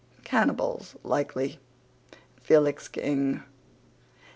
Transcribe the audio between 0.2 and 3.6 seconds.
Cannibals, likely. FELIX KING.